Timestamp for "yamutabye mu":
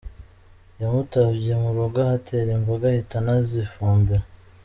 0.79-1.69